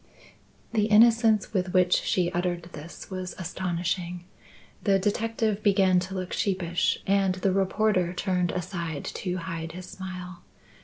[0.73, 4.25] The innocence with which she uttered this was astonishing.
[4.83, 10.41] The detective began to look sheepish and the reporter turned aside to hide his smile.